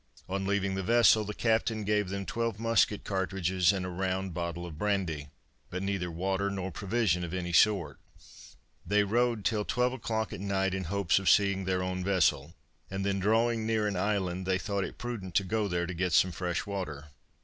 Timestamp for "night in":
10.39-10.85